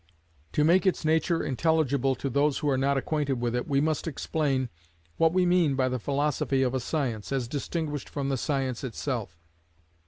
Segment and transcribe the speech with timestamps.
[0.53, 4.07] To make its nature intelligible to those who are not acquainted with it, we must
[4.07, 4.69] explain
[5.17, 9.37] what we mean by the philosophy of a science, as distinguished from the science itself.